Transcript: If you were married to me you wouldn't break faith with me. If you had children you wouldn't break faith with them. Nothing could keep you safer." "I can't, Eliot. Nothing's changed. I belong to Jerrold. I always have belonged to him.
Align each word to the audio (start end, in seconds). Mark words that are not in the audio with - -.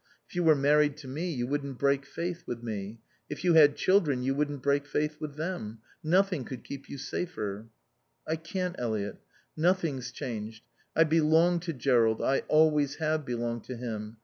If 0.27 0.33
you 0.33 0.43
were 0.43 0.55
married 0.55 0.97
to 0.97 1.07
me 1.07 1.31
you 1.31 1.45
wouldn't 1.45 1.77
break 1.77 2.07
faith 2.07 2.43
with 2.47 2.63
me. 2.63 2.97
If 3.29 3.43
you 3.43 3.53
had 3.53 3.75
children 3.75 4.23
you 4.23 4.33
wouldn't 4.33 4.63
break 4.63 4.87
faith 4.87 5.17
with 5.21 5.35
them. 5.35 5.77
Nothing 6.03 6.43
could 6.43 6.63
keep 6.63 6.89
you 6.89 6.97
safer." 6.97 7.67
"I 8.27 8.37
can't, 8.37 8.73
Eliot. 8.79 9.17
Nothing's 9.55 10.11
changed. 10.11 10.63
I 10.95 11.03
belong 11.03 11.59
to 11.59 11.73
Jerrold. 11.73 12.19
I 12.19 12.39
always 12.47 12.95
have 12.95 13.27
belonged 13.27 13.63
to 13.65 13.77
him. 13.77 14.17